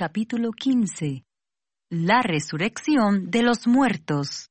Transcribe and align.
capítulo 0.00 0.52
15. 0.52 1.24
La 1.90 2.22
resurrección 2.22 3.32
de 3.32 3.42
los 3.42 3.66
muertos. 3.66 4.48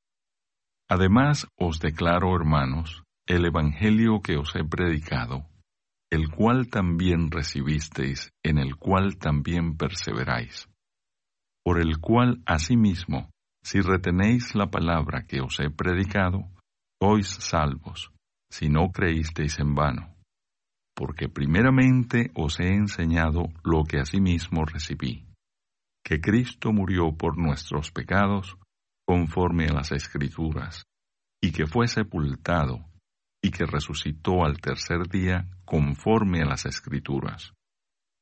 Además 0.90 1.46
os 1.56 1.80
declaro, 1.80 2.36
hermanos, 2.36 3.02
el 3.26 3.46
Evangelio 3.46 4.20
que 4.20 4.36
os 4.36 4.54
he 4.56 4.62
predicado, 4.62 5.46
el 6.10 6.28
cual 6.28 6.68
también 6.68 7.30
recibisteis, 7.30 8.30
en 8.44 8.58
el 8.58 8.76
cual 8.76 9.16
también 9.16 9.78
perseveráis, 9.78 10.68
por 11.64 11.80
el 11.80 11.98
cual 11.98 12.42
asimismo, 12.44 13.30
si 13.64 13.80
retenéis 13.80 14.54
la 14.54 14.66
palabra 14.66 15.24
que 15.26 15.40
os 15.40 15.58
he 15.60 15.70
predicado, 15.70 16.44
sois 17.02 17.26
salvos, 17.26 18.12
si 18.50 18.68
no 18.68 18.92
creísteis 18.92 19.58
en 19.60 19.74
vano. 19.74 20.14
Porque 20.94 21.30
primeramente 21.30 22.32
os 22.34 22.60
he 22.60 22.74
enseñado 22.74 23.48
lo 23.64 23.84
que 23.84 23.98
asimismo 23.98 24.66
recibí, 24.66 25.27
que 26.08 26.22
Cristo 26.22 26.72
murió 26.72 27.12
por 27.12 27.36
nuestros 27.36 27.90
pecados, 27.90 28.56
conforme 29.06 29.66
a 29.66 29.74
las 29.74 29.92
Escrituras, 29.92 30.86
y 31.38 31.52
que 31.52 31.66
fue 31.66 31.86
sepultado, 31.86 32.86
y 33.44 33.50
que 33.50 33.66
resucitó 33.66 34.42
al 34.42 34.58
tercer 34.58 35.06
día, 35.10 35.46
conforme 35.66 36.40
a 36.40 36.46
las 36.46 36.64
Escrituras, 36.64 37.52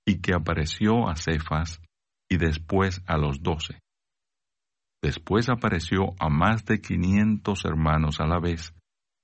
y 0.04 0.20
que 0.20 0.34
apareció 0.34 1.08
a 1.08 1.14
Cefas, 1.14 1.80
y 2.28 2.38
después 2.38 3.04
a 3.06 3.18
los 3.18 3.40
doce. 3.40 3.78
Después 5.00 5.48
apareció 5.48 6.16
a 6.18 6.28
más 6.28 6.64
de 6.64 6.80
quinientos 6.80 7.64
hermanos 7.64 8.18
a 8.18 8.26
la 8.26 8.40
vez, 8.40 8.74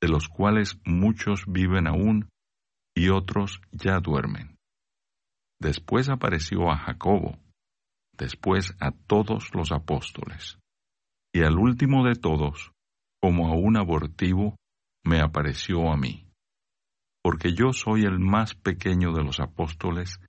de 0.01 0.07
los 0.07 0.29
cuales 0.29 0.79
muchos 0.85 1.47
viven 1.49 1.89
aún 1.89 2.29
y 2.95 3.09
otros 3.09 3.61
ya 3.73 3.99
duermen. 3.99 4.57
Después 5.61 6.09
apareció 6.09 6.71
a 6.71 6.77
Jacobo, 6.77 7.41
después 8.17 8.75
a 8.81 8.93
todos 8.93 9.51
los 9.55 9.73
apóstoles, 9.73 10.59
y 11.35 11.43
al 11.43 11.59
último 11.59 12.05
de 12.05 12.15
todos, 12.15 12.73
como 13.21 13.49
a 13.49 13.57
un 13.57 13.77
abortivo, 13.77 14.57
me 15.05 15.21
apareció 15.21 15.91
a 15.93 15.97
mí. 15.97 16.27
Porque 17.23 17.55
yo 17.55 17.73
soy 17.73 18.03
el 18.03 18.19
más 18.19 18.55
pequeño 18.55 19.13
de 19.13 19.23
los 19.23 19.41
apóstoles, 19.41 20.21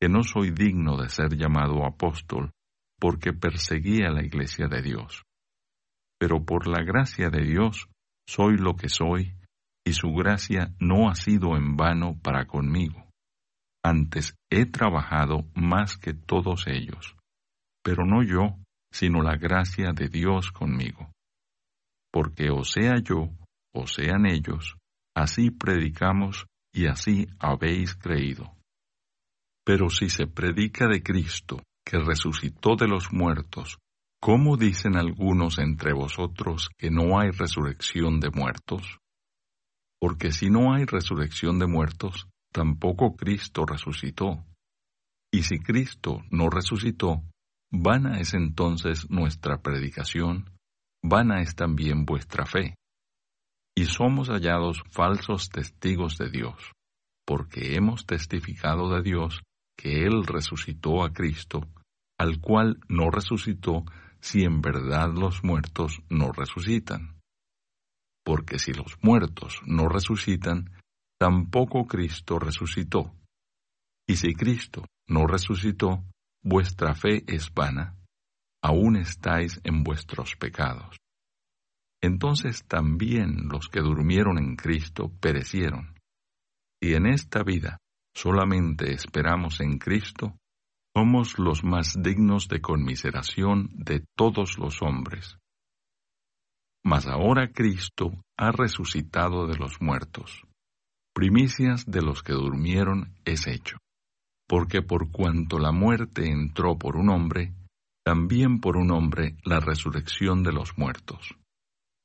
que 0.00 0.08
no 0.08 0.22
soy 0.22 0.50
digno 0.50 0.96
de 0.96 1.08
ser 1.08 1.36
llamado 1.36 1.84
apóstol, 1.84 2.50
porque 2.98 3.32
perseguí 3.32 4.02
a 4.02 4.10
la 4.10 4.24
iglesia 4.24 4.66
de 4.66 4.82
Dios. 4.82 5.22
Pero 6.18 6.44
por 6.44 6.66
la 6.66 6.82
gracia 6.82 7.30
de 7.30 7.44
Dios 7.44 7.88
soy 8.26 8.56
lo 8.56 8.76
que 8.76 8.88
soy, 8.88 9.36
y 9.86 9.94
su 9.94 10.12
gracia 10.12 10.74
no 10.78 11.08
ha 11.08 11.14
sido 11.14 11.56
en 11.56 11.76
vano 11.76 12.18
para 12.22 12.46
conmigo. 12.46 13.06
Antes 13.82 14.34
he 14.50 14.66
trabajado 14.66 15.46
más 15.54 15.96
que 15.96 16.12
todos 16.12 16.66
ellos, 16.66 17.16
pero 17.82 18.04
no 18.04 18.22
yo, 18.22 18.56
sino 18.92 19.22
la 19.22 19.36
gracia 19.36 19.92
de 19.92 20.08
Dios 20.08 20.52
conmigo. 20.52 21.12
Porque 22.12 22.50
o 22.50 22.64
sea 22.64 22.96
yo, 23.02 23.30
o 23.72 23.86
sean 23.86 24.26
ellos, 24.26 24.76
así 25.14 25.50
predicamos 25.50 26.46
y 26.72 26.86
así 26.86 27.26
habéis 27.38 27.94
creído. 27.94 28.52
Pero 29.64 29.88
si 29.90 30.08
se 30.08 30.26
predica 30.26 30.88
de 30.88 31.02
Cristo, 31.02 31.62
que 31.84 31.98
resucitó 31.98 32.76
de 32.76 32.88
los 32.88 33.12
muertos, 33.12 33.78
¿cómo 34.20 34.56
dicen 34.56 34.96
algunos 34.96 35.58
entre 35.58 35.92
vosotros 35.92 36.70
que 36.78 36.90
no 36.90 37.18
hay 37.18 37.30
resurrección 37.30 38.20
de 38.20 38.30
muertos? 38.30 38.98
Porque 40.00 40.32
si 40.32 40.50
no 40.50 40.72
hay 40.72 40.84
resurrección 40.84 41.58
de 41.58 41.66
muertos, 41.66 42.26
tampoco 42.52 43.16
Cristo 43.16 43.66
resucitó. 43.66 44.44
Y 45.32 45.42
si 45.42 45.58
Cristo 45.58 46.22
no 46.30 46.48
resucitó, 46.48 47.22
vana 47.70 48.20
es 48.20 48.34
entonces 48.34 49.08
nuestra 49.10 49.62
predicación, 49.62 50.50
vana 51.02 51.40
es 51.40 51.54
también 51.54 52.04
vuestra 52.04 52.46
fe. 52.46 52.74
Y 53.76 53.84
somos 53.84 54.28
hallados 54.28 54.82
falsos 54.90 55.48
testigos 55.48 56.18
de 56.18 56.30
Dios, 56.30 56.72
porque 57.24 57.76
hemos 57.76 58.04
testificado 58.04 58.92
de 58.94 59.02
Dios 59.02 59.42
que 59.78 60.04
Él 60.04 60.26
resucitó 60.26 61.04
a 61.04 61.12
Cristo, 61.12 61.68
al 62.18 62.40
cual 62.40 62.80
no 62.88 63.10
resucitó 63.10 63.84
si 64.20 64.42
en 64.42 64.60
verdad 64.60 65.08
los 65.14 65.42
muertos 65.42 66.02
no 66.10 66.32
resucitan. 66.32 67.18
Porque 68.24 68.58
si 68.58 68.72
los 68.72 68.98
muertos 69.02 69.62
no 69.64 69.88
resucitan, 69.88 70.70
tampoco 71.18 71.86
Cristo 71.86 72.38
resucitó. 72.38 73.14
Y 74.06 74.16
si 74.16 74.34
Cristo 74.34 74.84
no 75.08 75.26
resucitó, 75.26 76.04
vuestra 76.42 76.94
fe 76.94 77.24
es 77.26 77.52
vana, 77.52 77.96
aún 78.62 78.96
estáis 78.96 79.60
en 79.64 79.82
vuestros 79.82 80.36
pecados. 80.36 80.96
Entonces 82.02 82.64
también 82.66 83.48
los 83.48 83.68
que 83.68 83.80
durmieron 83.80 84.38
en 84.38 84.56
Cristo 84.56 85.12
perecieron. 85.20 85.94
Y 86.80 86.94
en 86.94 87.06
esta 87.06 87.42
vida 87.42 87.78
solamente 88.14 88.92
esperamos 88.92 89.60
en 89.60 89.78
Cristo, 89.78 90.36
somos 90.96 91.38
los 91.38 91.62
más 91.62 91.94
dignos 92.02 92.48
de 92.48 92.60
conmiseración 92.60 93.70
de 93.74 94.04
todos 94.16 94.58
los 94.58 94.82
hombres. 94.82 95.36
Mas 96.82 97.06
ahora 97.06 97.52
Cristo 97.52 98.12
ha 98.38 98.50
resucitado 98.50 99.46
de 99.46 99.56
los 99.56 99.80
muertos. 99.80 100.42
Primicias 101.14 101.84
de 101.86 102.00
los 102.00 102.22
que 102.22 102.32
durmieron 102.32 103.14
es 103.24 103.46
hecho. 103.46 103.76
Porque 104.50 104.82
por 104.82 105.12
cuanto 105.12 105.60
la 105.60 105.70
muerte 105.70 106.28
entró 106.28 106.76
por 106.76 106.96
un 106.96 107.08
hombre, 107.08 107.54
también 108.04 108.60
por 108.60 108.76
un 108.76 108.90
hombre 108.90 109.36
la 109.44 109.60
resurrección 109.60 110.42
de 110.42 110.52
los 110.52 110.76
muertos. 110.76 111.36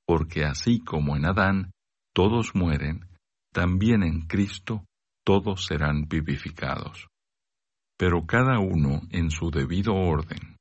Porque 0.06 0.46
así 0.46 0.80
como 0.80 1.18
en 1.18 1.26
Adán 1.26 1.72
todos 2.14 2.54
mueren, 2.54 3.08
también 3.52 4.04
en 4.04 4.28
Cristo 4.28 4.86
todos 5.26 5.66
serán 5.66 6.08
vivificados 6.08 7.08
pero 7.98 8.26
cada 8.26 8.60
uno 8.60 9.02
en 9.12 9.32
su 9.32 9.52
debido 9.52 9.94
orden. 9.94 10.58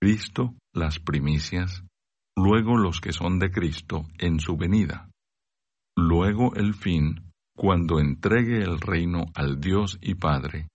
Cristo 0.00 0.54
las 0.72 0.98
primicias, 0.98 1.84
luego 2.36 2.76
los 2.76 3.00
que 3.00 3.12
son 3.12 3.38
de 3.38 3.50
Cristo 3.50 4.06
en 4.18 4.40
su 4.40 4.56
venida, 4.56 5.10
luego 5.96 6.54
el 6.54 6.74
fin, 6.74 7.32
cuando 7.56 7.98
entregue 7.98 8.62
el 8.62 8.80
reino 8.80 9.26
al 9.34 9.60
Dios 9.60 9.98
y 10.00 10.14
Padre, 10.14 10.68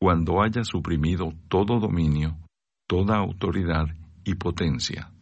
cuando 0.00 0.42
haya 0.42 0.64
suprimido 0.64 1.32
todo 1.48 1.80
dominio, 1.80 2.38
toda 2.88 3.16
autoridad 3.16 3.86
y 4.24 4.34
potencia. 4.34 5.12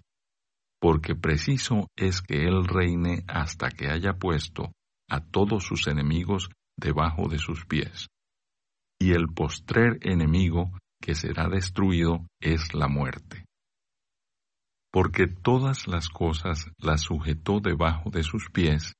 Porque 0.80 1.14
preciso 1.14 1.88
es 1.96 2.20
que 2.20 2.44
Él 2.46 2.64
reine 2.66 3.24
hasta 3.26 3.70
que 3.70 3.88
haya 3.88 4.14
puesto 4.14 4.72
a 5.08 5.20
todos 5.20 5.64
sus 5.64 5.86
enemigos 5.86 6.50
debajo 6.76 7.28
de 7.28 7.38
sus 7.38 7.64
pies 7.64 8.08
y 8.98 9.12
el 9.12 9.28
postrer 9.28 9.98
enemigo 10.02 10.72
que 11.00 11.14
será 11.14 11.48
destruido 11.48 12.26
es 12.40 12.74
la 12.74 12.88
muerte. 12.88 13.44
Porque 14.90 15.26
todas 15.26 15.86
las 15.86 16.08
cosas 16.08 16.70
las 16.78 17.02
sujetó 17.02 17.60
debajo 17.60 18.10
de 18.10 18.22
sus 18.22 18.48
pies, 18.50 18.94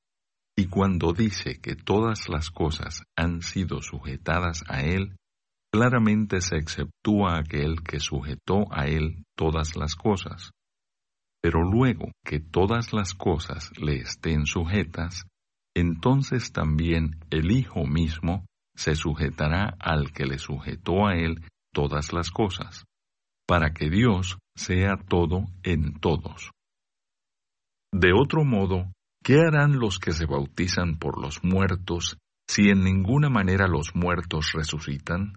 y 0.56 0.66
cuando 0.66 1.12
dice 1.12 1.60
que 1.60 1.75
todas 1.75 2.28
las 2.28 2.50
cosas 2.50 3.03
han 3.16 3.42
sido 3.42 3.81
sujetadas 3.82 4.62
a 4.69 4.82
él, 4.82 5.16
claramente 5.76 6.41
se 6.41 6.56
exceptúa 6.56 7.37
aquel 7.37 7.82
que 7.82 8.00
sujetó 8.00 8.64
a 8.70 8.87
él 8.87 9.25
todas 9.37 9.76
las 9.76 9.94
cosas. 9.94 10.53
Pero 11.42 11.62
luego 11.62 12.12
que 12.25 12.41
todas 12.41 12.94
las 12.94 13.12
cosas 13.12 13.70
le 13.78 13.97
estén 13.97 14.47
sujetas, 14.47 15.26
entonces 15.76 16.53
también 16.53 17.19
el 17.28 17.50
Hijo 17.50 17.84
mismo 17.84 18.47
se 18.75 18.94
sujetará 18.94 19.77
al 19.78 20.12
que 20.12 20.24
le 20.24 20.39
sujetó 20.39 21.06
a 21.06 21.15
él 21.15 21.45
todas 21.74 22.15
las 22.15 22.30
cosas, 22.30 22.84
para 23.47 23.74
que 23.74 23.91
Dios 23.91 24.39
sea 24.54 24.97
todo 24.97 25.45
en 25.62 26.01
todos. 26.01 26.53
De 27.92 28.12
otro 28.15 28.45
modo, 28.45 28.92
¿qué 29.22 29.41
harán 29.41 29.78
los 29.78 29.98
que 29.98 30.12
se 30.12 30.24
bautizan 30.24 30.97
por 30.98 31.21
los 31.21 31.45
muertos 31.45 32.16
si 32.48 32.71
en 32.71 32.83
ninguna 32.83 33.28
manera 33.28 33.68
los 33.68 33.95
muertos 33.95 34.53
resucitan? 34.54 35.34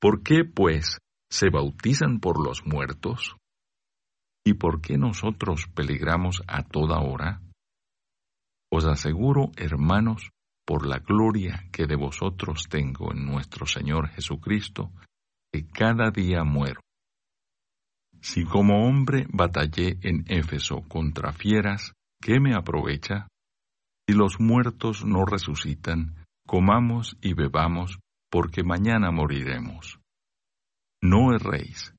¿Por 0.00 0.22
qué, 0.22 0.44
pues, 0.44 0.98
se 1.30 1.48
bautizan 1.50 2.20
por 2.20 2.44
los 2.44 2.66
muertos? 2.66 3.36
¿Y 4.44 4.54
por 4.54 4.80
qué 4.80 4.98
nosotros 4.98 5.66
peligramos 5.74 6.42
a 6.46 6.62
toda 6.62 7.00
hora? 7.00 7.40
Os 8.70 8.84
aseguro, 8.84 9.52
hermanos, 9.56 10.30
por 10.66 10.86
la 10.86 10.98
gloria 10.98 11.64
que 11.72 11.86
de 11.86 11.96
vosotros 11.96 12.64
tengo 12.68 13.12
en 13.12 13.24
nuestro 13.24 13.66
Señor 13.66 14.08
Jesucristo, 14.08 14.92
que 15.52 15.66
cada 15.66 16.10
día 16.10 16.44
muero. 16.44 16.80
Si 18.20 18.44
como 18.44 18.88
hombre 18.88 19.26
batallé 19.30 19.98
en 20.02 20.24
Éfeso 20.26 20.82
contra 20.88 21.32
fieras, 21.32 21.92
¿qué 22.20 22.40
me 22.40 22.54
aprovecha? 22.54 23.28
Si 24.08 24.14
los 24.14 24.40
muertos 24.40 25.04
no 25.04 25.24
resucitan, 25.24 26.24
comamos 26.46 27.16
y 27.20 27.34
bebamos, 27.34 27.98
porque 28.30 28.62
mañana 28.62 29.10
moriremos. 29.10 30.00
No 31.02 31.34
erréis, 31.34 31.94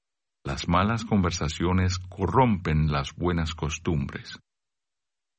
Las 0.45 0.69
malas 0.69 1.03
conversaciones 1.03 1.99
corrompen 1.99 2.89
las 2.89 3.13
buenas 3.15 3.53
costumbres. 3.53 4.39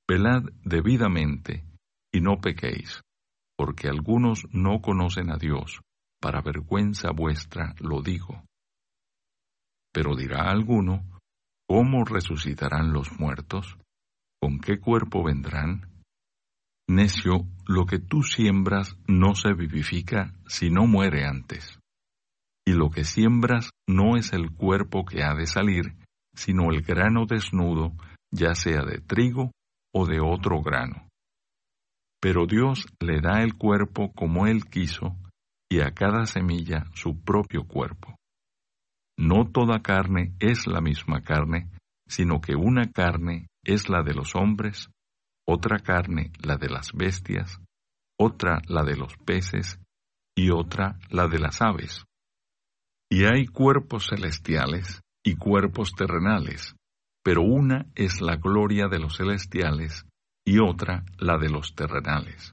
Velad 0.06 0.42
debidamente 0.64 1.64
y 2.12 2.20
no 2.20 2.40
pequéis, 2.42 3.02
porque 3.56 3.88
algunos 3.88 4.46
no 4.52 4.82
conocen 4.82 5.30
a 5.30 5.38
Dios, 5.38 5.80
para 6.20 6.42
vergüenza 6.42 7.10
vuestra 7.10 7.74
lo 7.78 8.02
digo. 8.02 8.44
Pero 9.92 10.14
dirá 10.14 10.50
alguno, 10.50 11.02
¿cómo 11.66 12.04
resucitarán 12.04 12.92
los 12.92 13.18
muertos? 13.18 13.78
¿Con 14.40 14.60
qué 14.60 14.78
cuerpo 14.78 15.24
vendrán? 15.24 15.97
Necio, 16.90 17.46
lo 17.66 17.84
que 17.84 17.98
tú 17.98 18.22
siembras 18.22 18.96
no 19.06 19.34
se 19.34 19.52
vivifica 19.52 20.32
si 20.46 20.70
no 20.70 20.86
muere 20.86 21.26
antes. 21.26 21.78
Y 22.66 22.72
lo 22.72 22.88
que 22.88 23.04
siembras 23.04 23.70
no 23.86 24.16
es 24.16 24.32
el 24.32 24.54
cuerpo 24.54 25.04
que 25.04 25.22
ha 25.22 25.34
de 25.34 25.46
salir, 25.46 25.96
sino 26.34 26.70
el 26.70 26.80
grano 26.80 27.26
desnudo, 27.26 27.92
ya 28.32 28.54
sea 28.54 28.82
de 28.84 29.00
trigo 29.00 29.52
o 29.94 30.06
de 30.06 30.20
otro 30.20 30.62
grano. 30.62 31.08
Pero 32.20 32.46
Dios 32.46 32.86
le 33.00 33.20
da 33.20 33.42
el 33.42 33.54
cuerpo 33.54 34.10
como 34.14 34.46
Él 34.46 34.64
quiso, 34.64 35.14
y 35.70 35.80
a 35.80 35.90
cada 35.90 36.24
semilla 36.24 36.86
su 36.94 37.20
propio 37.20 37.64
cuerpo. 37.64 38.16
No 39.18 39.50
toda 39.50 39.80
carne 39.82 40.32
es 40.40 40.66
la 40.66 40.80
misma 40.80 41.20
carne, 41.20 41.68
sino 42.08 42.40
que 42.40 42.54
una 42.54 42.90
carne 42.90 43.48
es 43.62 43.90
la 43.90 44.02
de 44.02 44.14
los 44.14 44.34
hombres, 44.34 44.88
otra 45.48 45.78
carne 45.78 46.30
la 46.42 46.56
de 46.56 46.68
las 46.68 46.92
bestias, 46.92 47.58
otra 48.18 48.60
la 48.68 48.84
de 48.84 48.96
los 48.96 49.16
peces 49.16 49.80
y 50.36 50.50
otra 50.50 50.98
la 51.08 51.26
de 51.26 51.38
las 51.38 51.62
aves. 51.62 52.04
Y 53.10 53.24
hay 53.24 53.46
cuerpos 53.46 54.08
celestiales 54.10 55.00
y 55.24 55.36
cuerpos 55.36 55.92
terrenales, 55.92 56.76
pero 57.24 57.40
una 57.42 57.86
es 57.94 58.20
la 58.20 58.36
gloria 58.36 58.88
de 58.88 58.98
los 58.98 59.16
celestiales 59.16 60.04
y 60.44 60.58
otra 60.58 61.04
la 61.18 61.38
de 61.38 61.48
los 61.48 61.74
terrenales. 61.74 62.52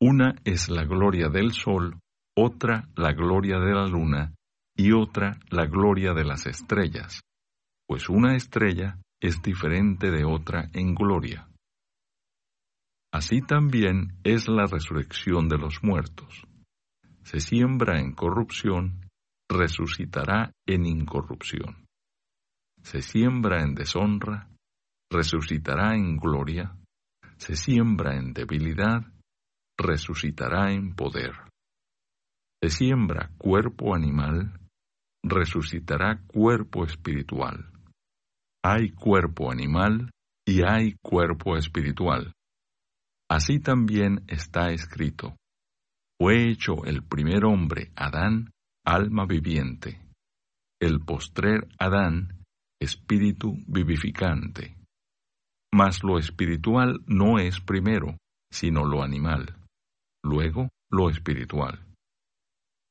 Una 0.00 0.36
es 0.44 0.68
la 0.68 0.84
gloria 0.84 1.28
del 1.28 1.52
sol, 1.52 1.98
otra 2.36 2.88
la 2.94 3.12
gloria 3.12 3.58
de 3.58 3.74
la 3.74 3.86
luna 3.86 4.34
y 4.76 4.92
otra 4.92 5.40
la 5.50 5.66
gloria 5.66 6.14
de 6.14 6.24
las 6.24 6.46
estrellas, 6.46 7.22
pues 7.88 8.08
una 8.08 8.36
estrella 8.36 8.98
es 9.20 9.42
diferente 9.42 10.12
de 10.12 10.24
otra 10.24 10.70
en 10.72 10.94
gloria. 10.94 11.47
Así 13.12 13.40
también 13.40 14.18
es 14.22 14.48
la 14.48 14.66
resurrección 14.66 15.48
de 15.48 15.56
los 15.56 15.82
muertos. 15.82 16.42
Se 17.22 17.40
siembra 17.40 18.00
en 18.00 18.12
corrupción, 18.12 19.08
resucitará 19.50 20.52
en 20.66 20.86
incorrupción. 20.86 21.86
Se 22.82 23.02
siembra 23.02 23.62
en 23.62 23.74
deshonra, 23.74 24.48
resucitará 25.10 25.94
en 25.94 26.16
gloria. 26.16 26.76
Se 27.38 27.56
siembra 27.56 28.16
en 28.16 28.32
debilidad, 28.32 29.06
resucitará 29.78 30.72
en 30.72 30.94
poder. 30.94 31.32
Se 32.62 32.70
siembra 32.70 33.30
cuerpo 33.38 33.94
animal, 33.94 34.58
resucitará 35.22 36.20
cuerpo 36.26 36.84
espiritual. 36.84 37.70
Hay 38.62 38.90
cuerpo 38.90 39.50
animal 39.50 40.10
y 40.46 40.62
hay 40.62 40.96
cuerpo 41.00 41.56
espiritual. 41.56 42.32
Así 43.30 43.60
también 43.60 44.24
está 44.26 44.70
escrito, 44.70 45.36
fue 46.20 46.50
hecho 46.50 46.84
el 46.84 47.04
primer 47.04 47.44
hombre, 47.44 47.92
Adán, 47.94 48.50
alma 48.84 49.24
viviente, 49.24 50.00
el 50.80 50.98
postrer 51.00 51.68
Adán, 51.78 52.42
espíritu 52.80 53.54
vivificante. 53.68 54.76
Mas 55.72 56.02
lo 56.02 56.18
espiritual 56.18 57.04
no 57.06 57.38
es 57.38 57.60
primero, 57.60 58.16
sino 58.50 58.84
lo 58.84 59.02
animal, 59.04 59.54
luego 60.24 60.70
lo 60.90 61.08
espiritual. 61.08 61.86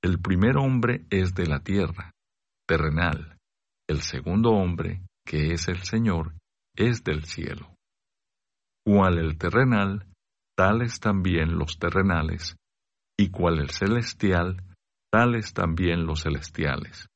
El 0.02 0.20
primer 0.20 0.58
hombre 0.58 1.06
es 1.10 1.34
de 1.34 1.48
la 1.48 1.60
tierra, 1.60 2.12
terrenal, 2.66 3.38
el 3.90 4.02
segundo 4.02 4.52
hombre, 4.52 5.02
que 5.26 5.52
es 5.52 5.68
el 5.68 5.84
Señor, 5.84 6.34
es 6.78 7.04
del 7.04 7.26
cielo. 7.26 7.76
Cual 8.86 9.18
el 9.18 9.38
terrenal, 9.38 10.08
tales 10.58 11.00
también 11.00 11.58
los 11.58 11.78
terrenales, 11.78 12.58
y 13.18 13.30
cual 13.30 13.60
el 13.60 13.70
celestial, 13.70 14.64
tales 15.12 15.54
también 15.54 16.06
los 16.06 16.24
celestiales. 16.24 17.08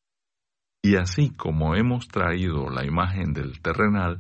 Y 0.84 0.96
así 0.96 1.32
como 1.32 1.76
hemos 1.76 2.08
traído 2.08 2.70
la 2.70 2.86
imagen 2.86 3.34
del 3.34 3.62
terrenal, 3.62 4.20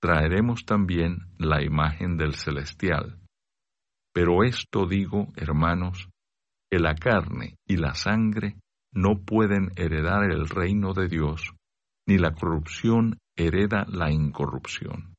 traeremos 0.00 0.64
también 0.64 1.26
la 1.38 1.62
imagen 1.62 2.16
del 2.16 2.34
celestial. 2.34 3.18
Pero 4.12 4.44
esto 4.44 4.86
digo, 4.86 5.28
hermanos, 5.36 6.08
que 6.70 6.78
la 6.78 6.94
carne 6.94 7.56
y 7.66 7.76
la 7.76 7.94
sangre 7.94 8.56
no 8.92 9.20
pueden 9.24 9.72
heredar 9.76 10.30
el 10.30 10.48
reino 10.48 10.92
de 10.92 11.08
Dios, 11.08 11.54
ni 12.06 12.18
la 12.18 12.32
corrupción 12.32 13.18
hereda 13.36 13.86
la 13.88 14.10
incorrupción. 14.10 15.14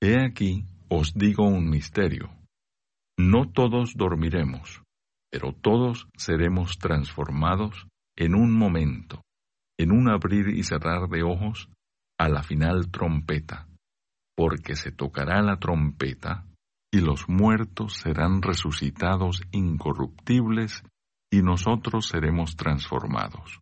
He 0.00 0.24
aquí 0.24 0.64
os 0.88 1.12
digo 1.14 1.44
un 1.44 1.68
misterio. 1.68 2.39
No 3.22 3.50
todos 3.52 3.92
dormiremos, 3.96 4.82
pero 5.30 5.52
todos 5.52 6.08
seremos 6.16 6.78
transformados 6.78 7.86
en 8.16 8.34
un 8.34 8.50
momento, 8.50 9.20
en 9.78 9.92
un 9.92 10.08
abrir 10.08 10.48
y 10.48 10.62
cerrar 10.62 11.06
de 11.10 11.22
ojos, 11.22 11.68
a 12.18 12.30
la 12.30 12.42
final 12.42 12.90
trompeta, 12.90 13.68
porque 14.34 14.74
se 14.74 14.90
tocará 14.90 15.42
la 15.42 15.58
trompeta, 15.58 16.46
y 16.90 17.02
los 17.02 17.28
muertos 17.28 17.92
serán 17.92 18.40
resucitados 18.40 19.42
incorruptibles, 19.52 20.82
y 21.30 21.42
nosotros 21.42 22.08
seremos 22.08 22.56
transformados. 22.56 23.60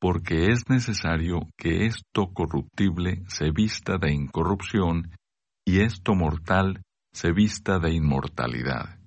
Porque 0.00 0.46
es 0.46 0.70
necesario 0.70 1.40
que 1.58 1.84
esto 1.84 2.32
corruptible 2.32 3.22
se 3.28 3.50
vista 3.50 3.98
de 3.98 4.14
incorrupción, 4.14 5.14
y 5.66 5.80
esto 5.80 6.14
mortal 6.14 6.80
se 7.14 7.32
vista 7.32 7.78
de 7.78 7.92
inmortalidad. 7.92 8.98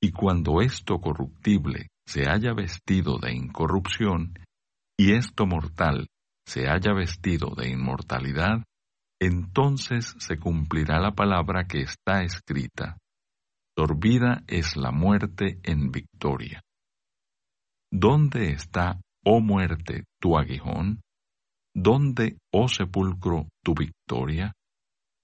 Y 0.00 0.12
cuando 0.12 0.60
esto 0.60 1.00
corruptible 1.00 1.88
se 2.06 2.28
haya 2.28 2.52
vestido 2.52 3.18
de 3.18 3.32
incorrupción, 3.32 4.34
y 4.98 5.12
esto 5.14 5.46
mortal 5.46 6.06
se 6.46 6.68
haya 6.68 6.92
vestido 6.92 7.54
de 7.56 7.70
inmortalidad, 7.70 8.62
entonces 9.20 10.14
se 10.18 10.38
cumplirá 10.38 11.00
la 11.00 11.12
palabra 11.12 11.64
que 11.64 11.80
está 11.80 12.22
escrita. 12.22 12.98
Sorbida 13.76 14.44
es 14.46 14.76
la 14.76 14.92
muerte 14.92 15.58
en 15.62 15.90
victoria. 15.90 16.62
¿Dónde 17.90 18.50
está, 18.50 19.00
oh 19.24 19.40
muerte, 19.40 20.04
tu 20.20 20.36
aguijón? 20.36 21.00
¿Dónde, 21.74 22.38
oh 22.52 22.68
sepulcro, 22.68 23.48
tu 23.64 23.74
victoria? 23.74 24.52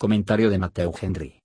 Comentario 0.00 0.48
de 0.48 0.58
Mateo 0.58 0.94
Henry. 1.02 1.40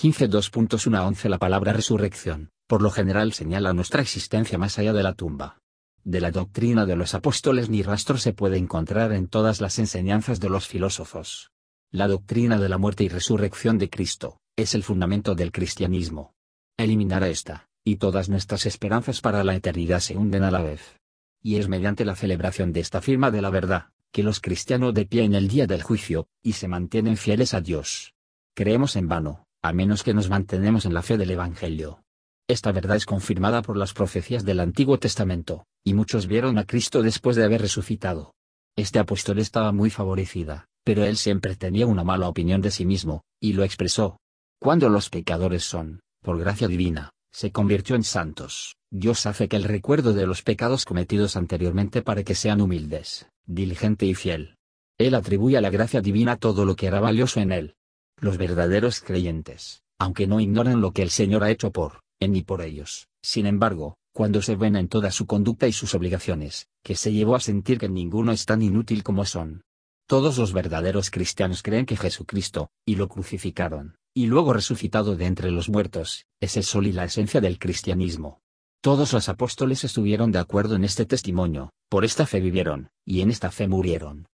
15.2.1 0.00 0.96
a 0.96 1.06
11 1.06 1.28
La 1.28 1.36
palabra 1.36 1.74
resurrección, 1.74 2.48
por 2.66 2.80
lo 2.80 2.90
general 2.90 3.34
señala 3.34 3.74
nuestra 3.74 4.00
existencia 4.00 4.56
más 4.56 4.78
allá 4.78 4.94
de 4.94 5.02
la 5.02 5.12
tumba. 5.12 5.58
De 6.02 6.22
la 6.22 6.30
doctrina 6.30 6.86
de 6.86 6.96
los 6.96 7.12
apóstoles 7.12 7.68
ni 7.68 7.82
rastro 7.82 8.16
se 8.16 8.32
puede 8.32 8.56
encontrar 8.56 9.12
en 9.12 9.28
todas 9.28 9.60
las 9.60 9.78
enseñanzas 9.78 10.40
de 10.40 10.48
los 10.48 10.66
filósofos. 10.66 11.52
La 11.90 12.08
doctrina 12.08 12.58
de 12.58 12.70
la 12.70 12.78
muerte 12.78 13.04
y 13.04 13.10
resurrección 13.10 13.76
de 13.76 13.90
Cristo, 13.90 14.38
es 14.56 14.74
el 14.74 14.82
fundamento 14.82 15.34
del 15.34 15.52
cristianismo. 15.52 16.32
Eliminar 16.78 17.22
esta, 17.24 17.68
y 17.84 17.96
todas 17.96 18.30
nuestras 18.30 18.64
esperanzas 18.64 19.20
para 19.20 19.44
la 19.44 19.56
eternidad 19.56 20.00
se 20.00 20.16
hunden 20.16 20.42
a 20.42 20.50
la 20.50 20.62
vez. 20.62 20.96
Y 21.42 21.56
es 21.56 21.68
mediante 21.68 22.06
la 22.06 22.16
celebración 22.16 22.72
de 22.72 22.80
esta 22.80 23.02
firma 23.02 23.30
de 23.30 23.42
la 23.42 23.50
verdad, 23.50 23.88
que 24.14 24.22
los 24.22 24.38
cristianos 24.38 24.94
de 24.94 25.06
pie 25.06 25.24
en 25.24 25.34
el 25.34 25.48
día 25.48 25.66
del 25.66 25.82
juicio, 25.82 26.28
y 26.40 26.52
se 26.52 26.68
mantienen 26.68 27.16
fieles 27.16 27.52
a 27.52 27.60
Dios. 27.60 28.14
Creemos 28.54 28.94
en 28.94 29.08
vano, 29.08 29.48
a 29.60 29.72
menos 29.72 30.04
que 30.04 30.14
nos 30.14 30.30
mantenemos 30.30 30.86
en 30.86 30.94
la 30.94 31.02
fe 31.02 31.18
del 31.18 31.32
Evangelio. 31.32 32.04
Esta 32.46 32.70
verdad 32.70 32.96
es 32.96 33.06
confirmada 33.06 33.60
por 33.60 33.76
las 33.76 33.92
profecías 33.92 34.44
del 34.44 34.60
Antiguo 34.60 35.00
Testamento, 35.00 35.66
y 35.82 35.94
muchos 35.94 36.28
vieron 36.28 36.58
a 36.58 36.64
Cristo 36.64 37.02
después 37.02 37.34
de 37.34 37.42
haber 37.42 37.62
resucitado. 37.62 38.34
Este 38.76 39.00
apóstol 39.00 39.40
estaba 39.40 39.72
muy 39.72 39.90
favorecida, 39.90 40.68
pero 40.84 41.02
él 41.02 41.16
siempre 41.16 41.56
tenía 41.56 41.88
una 41.88 42.04
mala 42.04 42.28
opinión 42.28 42.60
de 42.60 42.70
sí 42.70 42.86
mismo, 42.86 43.24
y 43.40 43.54
lo 43.54 43.64
expresó. 43.64 44.20
Cuando 44.60 44.88
los 44.90 45.10
pecadores 45.10 45.64
son, 45.64 46.02
por 46.22 46.38
gracia 46.38 46.68
divina, 46.68 47.10
se 47.32 47.50
convirtió 47.50 47.96
en 47.96 48.04
santos, 48.04 48.76
Dios 48.92 49.26
hace 49.26 49.48
que 49.48 49.56
el 49.56 49.64
recuerdo 49.64 50.12
de 50.12 50.24
los 50.24 50.42
pecados 50.42 50.84
cometidos 50.84 51.34
anteriormente 51.34 52.00
para 52.00 52.22
que 52.22 52.36
sean 52.36 52.60
humildes, 52.60 53.26
diligente 53.46 54.06
y 54.06 54.14
fiel. 54.14 54.56
Él 54.98 55.14
atribuye 55.14 55.56
a 55.56 55.60
la 55.60 55.70
gracia 55.70 56.00
divina 56.00 56.36
todo 56.36 56.64
lo 56.64 56.76
que 56.76 56.86
era 56.86 57.00
valioso 57.00 57.40
en 57.40 57.52
él. 57.52 57.74
Los 58.20 58.38
verdaderos 58.38 59.00
creyentes, 59.00 59.82
aunque 59.98 60.26
no 60.26 60.40
ignoran 60.40 60.80
lo 60.80 60.92
que 60.92 61.02
el 61.02 61.10
Señor 61.10 61.42
ha 61.44 61.50
hecho 61.50 61.72
por, 61.72 62.00
en 62.20 62.36
y 62.36 62.42
por 62.42 62.62
ellos, 62.62 63.08
sin 63.22 63.46
embargo, 63.46 63.96
cuando 64.12 64.42
se 64.42 64.54
ven 64.54 64.76
en 64.76 64.88
toda 64.88 65.10
su 65.10 65.26
conducta 65.26 65.66
y 65.66 65.72
sus 65.72 65.94
obligaciones, 65.94 66.68
que 66.84 66.94
se 66.94 67.12
llevó 67.12 67.34
a 67.34 67.40
sentir 67.40 67.78
que 67.78 67.88
ninguno 67.88 68.30
es 68.30 68.46
tan 68.46 68.62
inútil 68.62 69.02
como 69.02 69.24
son. 69.24 69.62
Todos 70.06 70.38
los 70.38 70.52
verdaderos 70.52 71.10
cristianos 71.10 71.62
creen 71.62 71.86
que 71.86 71.96
Jesucristo, 71.96 72.70
y 72.86 72.94
lo 72.94 73.08
crucificaron, 73.08 73.96
y 74.14 74.26
luego 74.26 74.52
resucitado 74.52 75.16
de 75.16 75.26
entre 75.26 75.50
los 75.50 75.68
muertos, 75.68 76.26
es 76.40 76.56
el 76.56 76.62
sol 76.62 76.86
y 76.86 76.92
la 76.92 77.04
esencia 77.04 77.40
del 77.40 77.58
cristianismo. 77.58 78.43
Todos 78.84 79.14
los 79.14 79.30
apóstoles 79.30 79.82
estuvieron 79.82 80.30
de 80.30 80.38
acuerdo 80.38 80.76
en 80.76 80.84
este 80.84 81.06
testimonio, 81.06 81.70
por 81.88 82.04
esta 82.04 82.26
fe 82.26 82.40
vivieron, 82.40 82.90
y 83.06 83.22
en 83.22 83.30
esta 83.30 83.50
fe 83.50 83.66
murieron. 83.66 84.26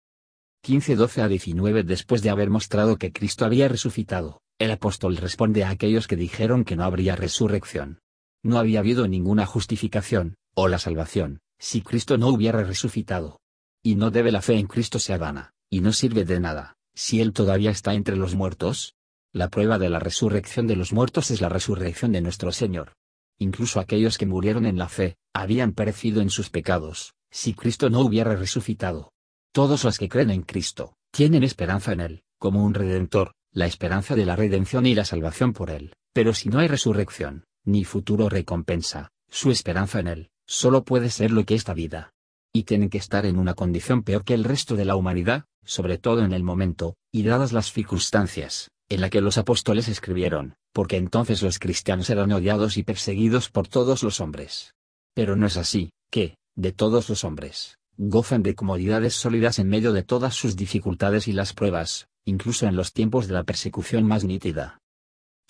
15-12 0.66 1.22
a 1.22 1.28
19 1.28 1.84
Después 1.84 2.20
de 2.20 2.30
haber 2.30 2.50
mostrado 2.50 2.96
que 2.96 3.12
Cristo 3.12 3.44
había 3.44 3.68
resucitado, 3.68 4.40
el 4.58 4.72
apóstol 4.72 5.18
responde 5.18 5.62
a 5.62 5.70
aquellos 5.70 6.08
que 6.08 6.16
dijeron 6.16 6.64
que 6.64 6.74
no 6.74 6.82
habría 6.82 7.14
resurrección. 7.14 8.00
No 8.42 8.58
había 8.58 8.80
habido 8.80 9.06
ninguna 9.06 9.46
justificación, 9.46 10.34
o 10.56 10.66
la 10.66 10.80
salvación, 10.80 11.38
si 11.60 11.82
Cristo 11.82 12.18
no 12.18 12.26
hubiera 12.26 12.64
resucitado. 12.64 13.38
Y 13.84 13.94
no 13.94 14.10
debe 14.10 14.32
la 14.32 14.42
fe 14.42 14.58
en 14.58 14.66
Cristo 14.66 14.98
sea 14.98 15.16
vana, 15.16 15.52
y 15.70 15.80
no 15.80 15.92
sirve 15.92 16.24
de 16.24 16.40
nada, 16.40 16.74
si 16.92 17.20
Él 17.20 17.32
todavía 17.32 17.70
está 17.70 17.94
entre 17.94 18.16
los 18.16 18.34
muertos. 18.34 18.96
La 19.32 19.48
prueba 19.48 19.78
de 19.78 19.90
la 19.90 20.00
resurrección 20.00 20.66
de 20.66 20.74
los 20.74 20.92
muertos 20.92 21.30
es 21.30 21.40
la 21.40 21.48
resurrección 21.48 22.10
de 22.10 22.20
nuestro 22.20 22.50
Señor. 22.50 22.94
Incluso 23.40 23.80
aquellos 23.80 24.18
que 24.18 24.26
murieron 24.26 24.66
en 24.66 24.78
la 24.78 24.88
fe, 24.88 25.16
habían 25.34 25.72
perecido 25.72 26.20
en 26.20 26.30
sus 26.30 26.50
pecados, 26.50 27.14
si 27.32 27.54
Cristo 27.54 27.90
no 27.90 28.00
hubiera 28.00 28.36
resucitado. 28.36 29.12
Todos 29.52 29.82
los 29.82 29.98
que 29.98 30.08
creen 30.08 30.30
en 30.30 30.42
Cristo, 30.42 30.94
tienen 31.10 31.42
esperanza 31.42 31.92
en 31.92 32.00
Él, 32.00 32.22
como 32.38 32.64
un 32.64 32.74
redentor, 32.74 33.32
la 33.50 33.66
esperanza 33.66 34.14
de 34.14 34.26
la 34.26 34.36
redención 34.36 34.86
y 34.86 34.94
la 34.94 35.04
salvación 35.04 35.52
por 35.52 35.70
Él, 35.70 35.94
pero 36.12 36.34
si 36.34 36.48
no 36.48 36.58
hay 36.58 36.68
resurrección, 36.68 37.46
ni 37.64 37.84
futuro 37.84 38.28
recompensa, 38.28 39.10
su 39.28 39.50
esperanza 39.50 40.00
en 40.00 40.08
él, 40.08 40.30
solo 40.46 40.84
puede 40.84 41.10
ser 41.10 41.30
lo 41.30 41.44
que 41.44 41.54
esta 41.54 41.74
vida. 41.74 42.12
Y 42.52 42.64
tienen 42.64 42.90
que 42.90 42.98
estar 42.98 43.26
en 43.26 43.38
una 43.38 43.54
condición 43.54 44.02
peor 44.02 44.24
que 44.24 44.34
el 44.34 44.44
resto 44.44 44.74
de 44.74 44.84
la 44.84 44.96
humanidad, 44.96 45.44
sobre 45.64 45.98
todo 45.98 46.24
en 46.24 46.32
el 46.32 46.42
momento, 46.42 46.96
y 47.12 47.22
dadas 47.22 47.52
las 47.52 47.72
circunstancias, 47.72 48.70
en 48.88 49.00
la 49.00 49.08
que 49.08 49.20
los 49.20 49.38
apóstoles 49.38 49.88
escribieron, 49.88 50.56
porque 50.72 50.96
entonces 50.96 51.42
los 51.42 51.58
cristianos 51.58 52.10
eran 52.10 52.32
odiados 52.32 52.76
y 52.76 52.82
perseguidos 52.82 53.50
por 53.50 53.68
todos 53.68 54.02
los 54.02 54.20
hombres. 54.20 54.74
Pero 55.14 55.36
no 55.36 55.46
es 55.46 55.56
así, 55.56 55.90
que, 56.10 56.36
de 56.56 56.72
todos 56.72 57.08
los 57.08 57.24
hombres, 57.24 57.78
gozan 57.96 58.42
de 58.42 58.54
comodidades 58.54 59.14
sólidas 59.14 59.58
en 59.58 59.68
medio 59.68 59.92
de 59.92 60.02
todas 60.02 60.34
sus 60.34 60.56
dificultades 60.56 61.28
y 61.28 61.32
las 61.32 61.52
pruebas, 61.52 62.08
incluso 62.24 62.66
en 62.66 62.76
los 62.76 62.92
tiempos 62.92 63.26
de 63.26 63.34
la 63.34 63.44
persecución 63.44 64.04
más 64.06 64.24
nítida. 64.24 64.78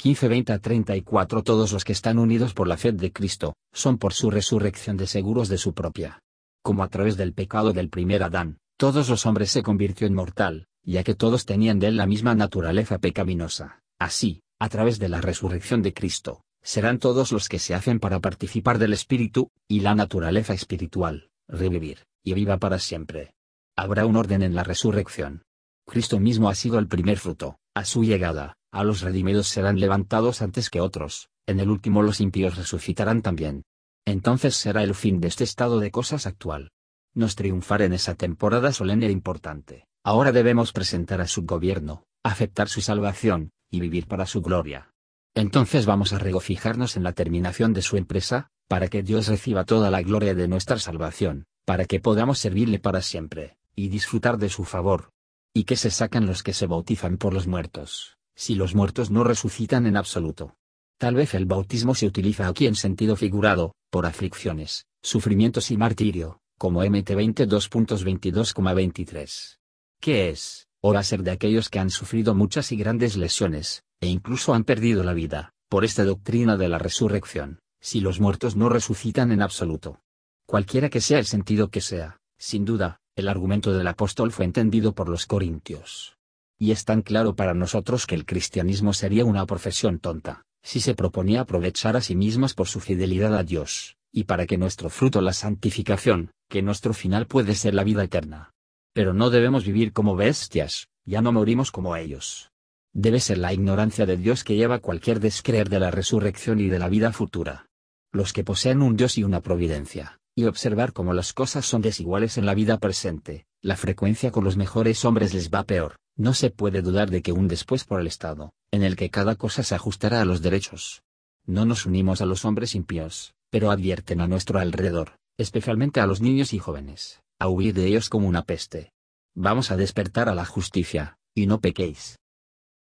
15-20 0.03 0.55
a 0.55 0.59
34 0.59 1.43
Todos 1.43 1.73
los 1.73 1.85
que 1.85 1.93
están 1.93 2.19
unidos 2.19 2.55
por 2.55 2.67
la 2.67 2.79
fe 2.79 2.93
de 2.93 3.12
Cristo, 3.12 3.55
son 3.73 3.99
por 3.99 4.15
su 4.15 4.31
resurrección 4.31 4.97
de 4.97 5.07
seguros 5.07 5.49
de 5.49 5.59
su 5.59 5.75
propia. 5.75 6.21
Como 6.62 6.83
a 6.83 6.89
través 6.89 7.17
del 7.17 7.35
pecado 7.35 7.73
del 7.73 7.91
primer 7.91 8.23
Adán, 8.23 8.59
todos 8.79 9.11
los 9.11 9.27
hombres 9.27 9.50
se 9.50 9.62
convirtió 9.62 10.07
en 10.07 10.15
mortal, 10.15 10.67
ya 10.83 11.05
que 11.05 11.15
todos 11.15 11.45
tenían 11.45 11.79
de 11.79 11.89
él 11.89 11.97
la 11.97 12.07
misma 12.07 12.35
naturaleza 12.35 12.99
pecaminosa. 12.99 13.83
Así, 13.99 14.41
a 14.61 14.69
través 14.69 14.99
de 14.99 15.09
la 15.09 15.21
resurrección 15.23 15.83
de 15.83 15.95
Cristo, 15.95 16.43
serán 16.62 16.99
todos 16.99 17.33
los 17.33 17.49
que 17.49 17.59
se 17.59 17.75
hacen 17.75 17.99
para 17.99 18.21
participar 18.21 18.79
del 18.79 18.93
Espíritu, 18.93 19.50
y 19.67 19.81
la 19.81 19.95
naturaleza 19.95 20.52
espiritual, 20.52 21.31
revivir, 21.49 22.05
y 22.23 22.35
viva 22.35 22.59
para 22.59 22.79
siempre. 22.79 23.33
Habrá 23.75 24.05
un 24.05 24.17
orden 24.17 24.43
en 24.43 24.55
la 24.55 24.62
resurrección. 24.62 25.43
Cristo 25.87 26.21
mismo 26.21 26.50
ha 26.50 26.55
sido 26.55 26.79
el 26.79 26.87
primer 26.87 27.19
fruto, 27.19 27.59
a 27.75 27.87
su 27.87 28.05
llegada, 28.05 28.59
a 28.71 28.85
los 28.85 29.00
redimidos 29.00 29.49
serán 29.49 29.81
levantados 29.81 30.43
antes 30.43 30.69
que 30.69 30.81
otros, 30.81 31.31
en 31.47 31.59
el 31.59 31.71
último 31.71 32.02
los 32.02 32.21
impíos 32.21 32.57
resucitarán 32.57 33.23
también. 33.23 33.64
Entonces 34.05 34.55
será 34.57 34.83
el 34.83 34.95
fin 34.95 35.21
de 35.21 35.29
este 35.29 35.45
estado 35.45 35.81
de 35.81 35.90
cosas 35.90 36.26
actual. 36.26 36.71
Nos 37.14 37.35
triunfar 37.35 37.81
en 37.81 37.95
esa 37.95 38.14
temporada 38.14 38.73
solemne 38.73 39.07
e 39.07 39.11
importante. 39.11 39.87
Ahora 40.05 40.33
debemos 40.33 40.73
presentar 40.73 41.21
a 41.21 41.26
su 41.26 41.45
gobierno, 41.45 42.05
aceptar 42.23 42.69
su 42.69 42.83
salvación, 42.83 43.50
y 43.71 43.81
vivir 43.81 44.07
para 44.07 44.27
su 44.27 44.43
gloria. 44.43 44.93
Entonces 45.35 45.87
vamos 45.87 46.12
a 46.12 46.19
regocijarnos 46.19 46.97
en 46.97 47.05
la 47.05 47.12
terminación 47.12 47.73
de 47.73 47.83
su 47.83 47.97
empresa, 47.97 48.50
para 48.69 48.89
que 48.89 49.03
Dios 49.03 49.29
reciba 49.29 49.65
toda 49.65 49.91
la 49.91 50.03
gloria 50.03 50.35
de 50.35 50.49
nuestra 50.49 50.79
salvación, 50.79 51.45
para 51.65 51.85
que 51.85 52.00
podamos 52.00 52.39
servirle 52.39 52.79
para 52.79 53.03
siempre, 53.03 53.57
y 53.75 53.89
disfrutar 53.89 54.39
de 54.39 54.49
su 54.49 54.65
favor. 54.65 55.11
Y 55.55 55.65
que 55.65 55.77
se 55.77 55.91
sacan 55.91 56.27
los 56.27 56.43
que 56.43 56.53
se 56.53 56.67
bautizan 56.67 57.17
por 57.17 57.35
los 57.35 57.47
muertos 57.47 58.19
si 58.41 58.55
los 58.55 58.75
muertos 58.75 59.11
no 59.11 59.23
resucitan 59.23 59.87
en 59.87 59.99
absoluto. 59.99 60.57
Tal 60.97 61.15
vez 61.15 61.35
el 61.35 61.45
bautismo 61.45 61.95
se 61.95 62.07
utiliza 62.07 62.49
aquí 62.49 62.67
en 62.67 62.75
sentido 62.75 63.15
figurado, 63.15 63.75
por 63.91 64.07
aflicciones, 64.07 64.87
sufrimientos 65.03 65.71
y 65.71 65.77
martirio, 65.77 66.41
como 66.57 66.81
MT 66.81 67.11
22.22,23. 67.11 69.59
¿Qué 70.00 70.31
es? 70.31 70.70
O 70.83 70.95
a 70.95 71.03
ser 71.03 71.23
de 71.23 71.31
aquellos 71.31 71.69
que 71.69 71.79
han 71.79 71.91
sufrido 71.91 72.35
muchas 72.35 72.73
y 72.73 72.77
grandes 72.77 73.17
lesiones, 73.17 73.83
e 74.01 74.07
incluso 74.07 74.55
han 74.55 74.65
perdido 74.65 75.05
la 75.05 75.13
vida, 75.13 75.53
por 75.69 75.85
esta 75.85 76.05
doctrina 76.05 76.57
de 76.57 76.69
la 76.69 76.79
resurrección, 76.79 77.61
si 77.81 78.01
los 78.01 78.21
muertos 78.21 78.57
no 78.57 78.69
resucitan 78.69 79.31
en 79.33 79.43
absoluto. 79.43 80.01
Cualquiera 80.47 80.89
que 80.89 81.01
sea 81.01 81.19
el 81.19 81.27
sentido 81.27 81.69
que 81.69 81.81
sea, 81.81 82.19
sin 82.39 82.65
duda, 82.65 83.01
el 83.15 83.29
argumento 83.29 83.73
del 83.73 83.87
apóstol 83.87 84.33
fue 84.33 84.47
entendido 84.47 84.95
por 84.95 85.09
los 85.09 85.27
corintios. 85.27 86.17
Y 86.59 86.73
es 86.73 86.85
tan 86.85 87.03
claro 87.03 87.37
para 87.37 87.55
nosotros 87.55 88.07
que 88.07 88.15
el 88.15 88.25
cristianismo 88.25 88.93
sería 88.93 89.25
una 89.25 89.47
profesión 89.47 89.99
tonta, 89.99 90.43
si 90.63 90.81
se 90.81 90.95
proponía 90.95 91.43
aprovechar 91.43 91.97
a 91.97 92.01
sí 92.01 92.15
mismas 92.17 92.55
por 92.55 92.69
su 92.69 92.81
fidelidad 92.81 93.37
a 93.37 93.45
Dios, 93.45 93.97
y 94.13 94.25
para 94.25 94.47
que 94.47 94.59
nuestro 94.59 94.91
fruto 94.91 95.21
la 95.21 95.33
santificación, 95.33 96.33
que 96.49 96.63
nuestro 96.63 96.95
final 96.95 97.27
puede 97.27 97.55
ser 97.55 97.75
la 97.75 97.85
vida 97.85 98.03
eterna. 98.03 98.51
Pero 99.00 99.14
no 99.14 99.30
debemos 99.30 99.64
vivir 99.64 99.95
como 99.95 100.14
bestias, 100.14 100.88
ya 101.07 101.23
no 101.23 101.33
morimos 101.33 101.73
como 101.73 101.97
ellos. 101.97 102.50
Debe 102.92 103.19
ser 103.19 103.38
la 103.38 103.54
ignorancia 103.54 104.04
de 104.04 104.19
Dios 104.19 104.45
que 104.45 104.57
lleva 104.57 104.80
cualquier 104.80 105.21
descreer 105.21 105.71
de 105.71 105.80
la 105.80 105.90
resurrección 105.90 106.61
y 106.61 106.69
de 106.69 106.78
la 106.78 106.90
vida 106.90 107.11
futura. 107.11 107.64
Los 108.12 108.35
que 108.35 108.45
poseen 108.45 108.83
un 108.83 108.99
Dios 108.99 109.16
y 109.16 109.25
una 109.25 109.40
providencia, 109.40 110.19
y 110.37 110.45
observar 110.45 110.92
cómo 110.92 111.14
las 111.14 111.33
cosas 111.33 111.64
son 111.64 111.80
desiguales 111.80 112.37
en 112.37 112.45
la 112.45 112.52
vida 112.52 112.76
presente, 112.76 113.47
la 113.62 113.78
frecuencia 113.78 114.30
con 114.33 114.45
los 114.45 114.59
mejores 114.59 115.02
hombres 115.07 115.33
les 115.33 115.49
va 115.49 115.64
peor, 115.64 115.97
no 116.14 116.35
se 116.35 116.50
puede 116.50 116.83
dudar 116.83 117.09
de 117.09 117.23
que 117.23 117.33
un 117.33 117.49
después 117.49 117.85
por 117.85 118.02
el 118.02 118.07
Estado, 118.07 118.52
en 118.71 118.83
el 118.83 118.97
que 118.97 119.09
cada 119.09 119.35
cosa 119.35 119.62
se 119.62 119.75
ajustará 119.75 120.21
a 120.21 120.26
los 120.26 120.42
derechos. 120.42 121.00
No 121.47 121.64
nos 121.64 121.87
unimos 121.87 122.21
a 122.21 122.26
los 122.26 122.45
hombres 122.45 122.75
impíos, 122.75 123.33
pero 123.49 123.71
advierten 123.71 124.21
a 124.21 124.28
nuestro 124.28 124.59
alrededor, 124.59 125.12
especialmente 125.38 126.00
a 126.00 126.07
los 126.07 126.21
niños 126.21 126.52
y 126.52 126.59
jóvenes, 126.59 127.23
a 127.40 127.49
huir 127.49 127.75
de 127.75 127.87
ellos 127.87 128.09
como 128.11 128.28
una 128.28 128.44
peste. 128.44 128.92
Vamos 129.35 129.70
a 129.70 129.76
despertar 129.76 130.28
a 130.28 130.35
la 130.35 130.44
justicia, 130.44 131.16
y 131.35 131.47
no 131.47 131.61
pequéis. 131.61 132.18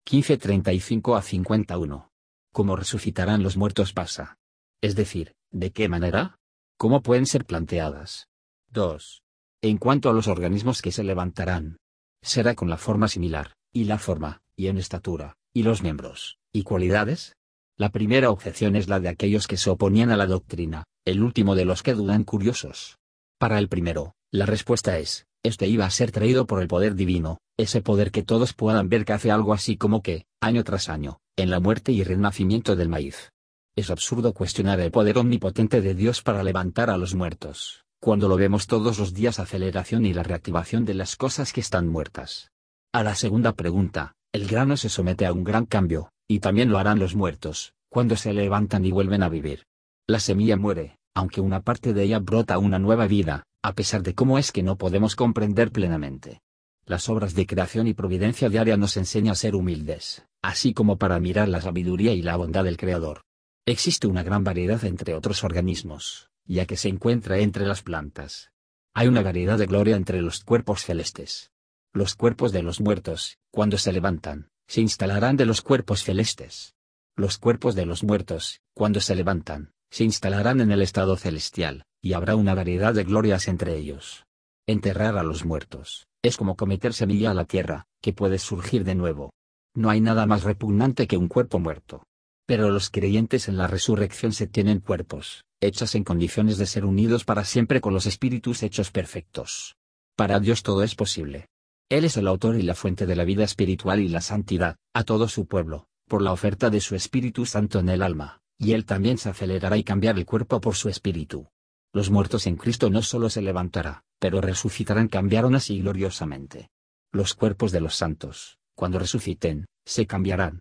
15:35 0.04 1.16
a 1.16 1.22
51. 1.22 2.10
¿Cómo 2.52 2.76
resucitarán 2.76 3.42
los 3.42 3.56
muertos 3.56 3.92
pasa? 3.92 4.38
Es 4.82 4.94
decir, 4.94 5.34
¿de 5.50 5.72
qué 5.72 5.88
manera? 5.88 6.36
¿Cómo 6.76 7.02
pueden 7.02 7.26
ser 7.26 7.46
planteadas? 7.46 8.28
2. 8.68 9.22
En 9.62 9.78
cuanto 9.78 10.10
a 10.10 10.12
los 10.12 10.28
organismos 10.28 10.82
que 10.82 10.92
se 10.92 11.04
levantarán, 11.04 11.78
será 12.22 12.54
con 12.54 12.68
la 12.68 12.76
forma 12.76 13.08
similar, 13.08 13.54
y 13.72 13.84
la 13.84 13.98
forma, 13.98 14.42
y 14.56 14.66
en 14.66 14.76
estatura, 14.78 15.36
y 15.54 15.62
los 15.62 15.82
miembros, 15.82 16.38
y 16.52 16.64
cualidades? 16.64 17.34
La 17.76 17.90
primera 17.90 18.30
objeción 18.30 18.76
es 18.76 18.88
la 18.88 19.00
de 19.00 19.08
aquellos 19.08 19.46
que 19.46 19.56
se 19.56 19.70
oponían 19.70 20.10
a 20.10 20.16
la 20.16 20.26
doctrina, 20.26 20.84
el 21.06 21.22
último 21.22 21.54
de 21.54 21.64
los 21.64 21.82
que 21.82 21.94
dudan 21.94 22.24
curiosos. 22.24 22.98
Para 23.38 23.58
el 23.58 23.68
primero, 23.68 24.14
la 24.32 24.46
respuesta 24.46 24.98
es, 24.98 25.26
este 25.42 25.66
iba 25.66 25.84
a 25.84 25.90
ser 25.90 26.12
traído 26.12 26.46
por 26.46 26.62
el 26.62 26.68
poder 26.68 26.94
divino, 26.94 27.38
ese 27.56 27.82
poder 27.82 28.10
que 28.10 28.22
todos 28.22 28.52
puedan 28.52 28.88
ver 28.88 29.04
que 29.04 29.12
hace 29.12 29.30
algo 29.30 29.52
así 29.52 29.76
como 29.76 30.02
que, 30.02 30.24
año 30.40 30.64
tras 30.64 30.88
año, 30.88 31.18
en 31.36 31.50
la 31.50 31.60
muerte 31.60 31.92
y 31.92 32.04
renacimiento 32.04 32.76
del 32.76 32.88
maíz. 32.88 33.30
Es 33.76 33.90
absurdo 33.90 34.32
cuestionar 34.32 34.80
el 34.80 34.90
poder 34.90 35.18
omnipotente 35.18 35.80
de 35.80 35.94
Dios 35.94 36.22
para 36.22 36.42
levantar 36.42 36.90
a 36.90 36.96
los 36.96 37.14
muertos 37.14 37.84
cuando 38.00 38.28
lo 38.28 38.36
vemos 38.36 38.66
todos 38.66 38.98
los 38.98 39.12
días 39.12 39.38
aceleración 39.38 40.06
y 40.06 40.14
la 40.14 40.22
reactivación 40.22 40.86
de 40.86 40.94
las 40.94 41.16
cosas 41.16 41.52
que 41.52 41.60
están 41.60 41.86
muertas. 41.86 42.50
A 42.94 43.02
la 43.02 43.14
segunda 43.14 43.52
pregunta, 43.52 44.14
el 44.32 44.48
grano 44.48 44.78
se 44.78 44.88
somete 44.88 45.26
a 45.26 45.34
un 45.34 45.44
gran 45.44 45.66
cambio, 45.66 46.10
y 46.26 46.40
también 46.40 46.70
lo 46.70 46.78
harán 46.78 46.98
los 46.98 47.14
muertos, 47.14 47.74
cuando 47.90 48.16
se 48.16 48.32
levantan 48.32 48.86
y 48.86 48.90
vuelven 48.90 49.22
a 49.22 49.28
vivir. 49.28 49.66
La 50.08 50.18
semilla 50.18 50.56
muere, 50.56 50.96
aunque 51.14 51.42
una 51.42 51.60
parte 51.60 51.92
de 51.92 52.04
ella 52.04 52.20
brota 52.20 52.56
una 52.56 52.78
nueva 52.78 53.06
vida, 53.06 53.44
a 53.62 53.74
pesar 53.74 54.02
de 54.02 54.14
cómo 54.14 54.38
es 54.38 54.52
que 54.52 54.62
no 54.62 54.78
podemos 54.78 55.16
comprender 55.16 55.70
plenamente. 55.70 56.40
Las 56.86 57.08
obras 57.08 57.34
de 57.34 57.46
creación 57.46 57.86
y 57.86 57.94
providencia 57.94 58.48
diaria 58.48 58.76
nos 58.76 58.96
enseñan 58.96 59.32
a 59.32 59.36
ser 59.36 59.54
humildes, 59.54 60.26
así 60.42 60.72
como 60.72 60.98
para 60.98 61.20
mirar 61.20 61.48
la 61.48 61.60
sabiduría 61.60 62.12
y 62.12 62.22
la 62.22 62.36
bondad 62.36 62.64
del 62.64 62.76
Creador. 62.76 63.22
Existe 63.66 64.06
una 64.06 64.22
gran 64.22 64.42
variedad 64.42 64.84
entre 64.84 65.14
otros 65.14 65.44
organismos, 65.44 66.30
ya 66.44 66.66
que 66.66 66.76
se 66.76 66.88
encuentra 66.88 67.38
entre 67.38 67.66
las 67.66 67.82
plantas. 67.82 68.50
Hay 68.94 69.06
una 69.06 69.22
variedad 69.22 69.58
de 69.58 69.66
gloria 69.66 69.94
entre 69.94 70.22
los 70.22 70.42
cuerpos 70.42 70.84
celestes. 70.84 71.52
Los 71.92 72.14
cuerpos 72.14 72.52
de 72.52 72.62
los 72.62 72.80
muertos, 72.80 73.38
cuando 73.50 73.78
se 73.78 73.92
levantan, 73.92 74.48
se 74.66 74.80
instalarán 74.80 75.36
de 75.36 75.46
los 75.46 75.60
cuerpos 75.60 76.02
celestes. 76.02 76.74
Los 77.14 77.38
cuerpos 77.38 77.74
de 77.74 77.86
los 77.86 78.02
muertos, 78.02 78.60
cuando 78.74 79.00
se 79.00 79.14
levantan, 79.14 79.72
se 79.90 80.04
instalarán 80.04 80.60
en 80.60 80.72
el 80.72 80.82
estado 80.82 81.16
celestial, 81.16 81.84
y 82.02 82.14
habrá 82.14 82.36
una 82.36 82.54
variedad 82.54 82.94
de 82.94 83.04
glorias 83.04 83.48
entre 83.48 83.76
ellos. 83.76 84.24
Enterrar 84.66 85.18
a 85.18 85.22
los 85.22 85.44
muertos, 85.44 86.06
es 86.22 86.36
como 86.36 86.56
cometer 86.56 86.92
semilla 86.94 87.30
a 87.30 87.34
la 87.34 87.44
tierra, 87.44 87.86
que 88.00 88.12
puede 88.12 88.38
surgir 88.38 88.84
de 88.84 88.94
nuevo. 88.94 89.32
No 89.74 89.90
hay 89.90 90.00
nada 90.00 90.26
más 90.26 90.44
repugnante 90.44 91.06
que 91.06 91.16
un 91.16 91.28
cuerpo 91.28 91.58
muerto. 91.58 92.04
Pero 92.46 92.70
los 92.70 92.90
creyentes 92.90 93.48
en 93.48 93.56
la 93.56 93.66
resurrección 93.66 94.32
se 94.32 94.46
tienen 94.46 94.80
cuerpos, 94.80 95.44
hechas 95.60 95.94
en 95.94 96.04
condiciones 96.04 96.58
de 96.58 96.66
ser 96.66 96.84
unidos 96.84 97.24
para 97.24 97.44
siempre 97.44 97.80
con 97.80 97.94
los 97.94 98.06
espíritus 98.06 98.62
hechos 98.62 98.90
perfectos. 98.90 99.76
Para 100.16 100.40
Dios 100.40 100.62
todo 100.62 100.82
es 100.82 100.94
posible. 100.94 101.46
Él 101.88 102.04
es 102.04 102.16
el 102.16 102.28
autor 102.28 102.56
y 102.56 102.62
la 102.62 102.74
fuente 102.74 103.06
de 103.06 103.16
la 103.16 103.24
vida 103.24 103.44
espiritual 103.44 104.00
y 104.00 104.08
la 104.08 104.20
santidad, 104.20 104.76
a 104.94 105.04
todo 105.04 105.28
su 105.28 105.46
pueblo, 105.46 105.86
por 106.08 106.22
la 106.22 106.32
oferta 106.32 106.70
de 106.70 106.80
su 106.80 106.94
Espíritu 106.94 107.46
Santo 107.46 107.78
en 107.78 107.88
el 107.88 108.02
alma, 108.02 108.40
y 108.58 108.72
Él 108.72 108.84
también 108.84 109.18
se 109.18 109.28
acelerará 109.28 109.76
y 109.76 109.84
cambiar 109.84 110.18
el 110.18 110.26
cuerpo 110.26 110.60
por 110.60 110.76
su 110.76 110.88
Espíritu. 110.88 111.48
Los 111.92 112.10
muertos 112.10 112.46
en 112.46 112.56
Cristo 112.56 112.90
no 112.90 113.02
solo 113.02 113.30
se 113.30 113.42
levantará, 113.42 114.04
pero 114.18 114.40
resucitarán 114.40 115.08
cambiaron 115.08 115.54
así 115.54 115.80
gloriosamente. 115.80 116.70
Los 117.12 117.34
cuerpos 117.34 117.72
de 117.72 117.80
los 117.80 117.96
santos, 117.96 118.58
cuando 118.74 118.98
resuciten, 118.98 119.66
se 119.84 120.06
cambiarán, 120.06 120.60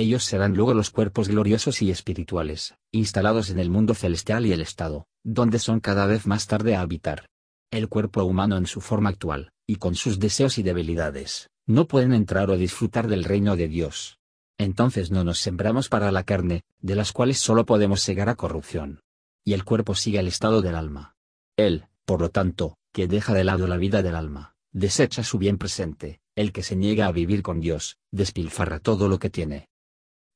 ellos 0.00 0.24
serán 0.24 0.54
luego 0.54 0.72
los 0.72 0.90
cuerpos 0.90 1.28
gloriosos 1.28 1.82
y 1.82 1.90
espirituales, 1.90 2.74
instalados 2.90 3.50
en 3.50 3.58
el 3.58 3.68
mundo 3.68 3.94
celestial 3.94 4.46
y 4.46 4.52
el 4.52 4.62
estado, 4.62 5.06
donde 5.24 5.58
son 5.58 5.80
cada 5.80 6.06
vez 6.06 6.26
más 6.26 6.46
tarde 6.46 6.74
a 6.74 6.80
habitar. 6.80 7.26
El 7.70 7.88
cuerpo 7.90 8.24
humano 8.24 8.56
en 8.56 8.64
su 8.66 8.80
forma 8.80 9.10
actual, 9.10 9.52
y 9.66 9.76
con 9.76 9.94
sus 9.94 10.18
deseos 10.18 10.56
y 10.56 10.62
debilidades, 10.62 11.50
no 11.66 11.86
pueden 11.86 12.14
entrar 12.14 12.48
o 12.48 12.56
disfrutar 12.56 13.08
del 13.08 13.24
reino 13.24 13.56
de 13.56 13.68
Dios. 13.68 14.18
Entonces 14.56 15.10
no 15.10 15.22
nos 15.22 15.38
sembramos 15.38 15.90
para 15.90 16.10
la 16.12 16.24
carne, 16.24 16.62
de 16.80 16.96
las 16.96 17.12
cuales 17.12 17.38
solo 17.38 17.66
podemos 17.66 18.02
cegar 18.02 18.30
a 18.30 18.36
corrupción. 18.36 19.00
Y 19.44 19.52
el 19.54 19.64
cuerpo 19.64 19.94
sigue 19.94 20.18
el 20.18 20.28
estado 20.28 20.62
del 20.62 20.74
alma. 20.74 21.16
Él, 21.56 21.86
por 22.04 22.20
lo 22.20 22.30
tanto, 22.30 22.76
que 22.92 23.06
deja 23.06 23.34
de 23.34 23.44
lado 23.44 23.66
la 23.66 23.76
vida 23.76 24.02
del 24.02 24.16
alma, 24.16 24.54
desecha 24.72 25.22
su 25.22 25.38
bien 25.38 25.58
presente, 25.58 26.20
el 26.36 26.52
que 26.52 26.62
se 26.62 26.76
niega 26.76 27.06
a 27.06 27.12
vivir 27.12 27.42
con 27.42 27.60
Dios, 27.60 27.98
despilfarra 28.10 28.80
todo 28.80 29.08
lo 29.08 29.18
que 29.18 29.30
tiene, 29.30 29.68